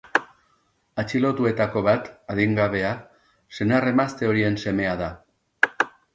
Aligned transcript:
Atxilotuetako 1.03 1.83
bat, 1.87 2.09
adingabea, 2.35 2.95
senar-emazte 3.59 4.31
horien 4.33 4.59
semea 4.65 4.97
da. 5.05 5.13